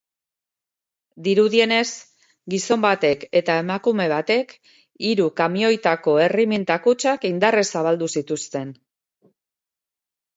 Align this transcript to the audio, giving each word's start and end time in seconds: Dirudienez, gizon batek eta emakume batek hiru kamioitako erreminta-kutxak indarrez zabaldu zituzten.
Dirudienez, 1.25 1.89
gizon 2.53 2.79
batek 2.85 3.25
eta 3.41 3.57
emakume 3.63 4.07
batek 4.13 4.55
hiru 5.09 5.27
kamioitako 5.41 6.15
erreminta-kutxak 6.29 7.29
indarrez 7.31 7.65
zabaldu 7.75 8.09
zituzten. 8.21 8.73